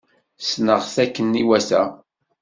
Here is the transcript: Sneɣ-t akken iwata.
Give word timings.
Sneɣ-t 0.39 0.95
akken 1.03 1.39
iwata. 1.41 1.81